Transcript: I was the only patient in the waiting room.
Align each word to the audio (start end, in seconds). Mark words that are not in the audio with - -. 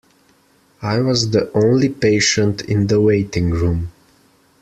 I 0.81 0.97
was 0.99 1.29
the 1.29 1.51
only 1.55 1.87
patient 1.87 2.63
in 2.63 2.87
the 2.87 2.99
waiting 2.99 3.51
room. 3.51 3.91